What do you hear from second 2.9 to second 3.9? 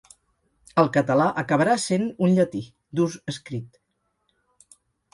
d’ús escrit.